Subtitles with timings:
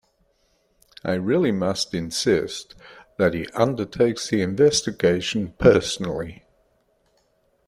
[1.03, 2.73] I really must insist
[3.19, 6.43] that he undertakes the investigation personally.